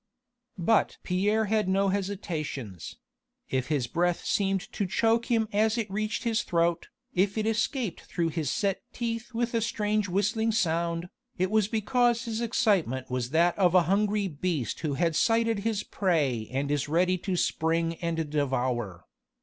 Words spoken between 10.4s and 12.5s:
sound, it was because his